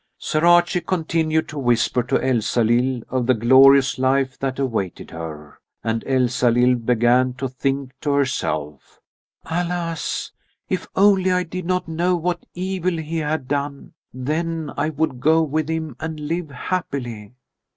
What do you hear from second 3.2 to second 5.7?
the glorious life that awaited her,